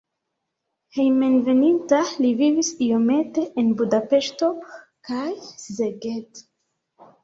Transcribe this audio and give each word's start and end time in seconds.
Hejmenveninta 0.95 1.99
li 2.25 2.33
vivis 2.41 2.73
iomete 2.87 3.47
en 3.65 3.71
Budapeŝto 3.85 4.53
kaj 5.13 5.25
Szeged. 5.57 6.47